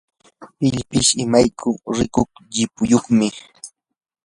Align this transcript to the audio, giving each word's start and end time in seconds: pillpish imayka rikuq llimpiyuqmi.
pillpish 0.57 1.11
imayka 1.23 1.69
rikuq 1.97 2.31
llimpiyuqmi. 2.51 3.27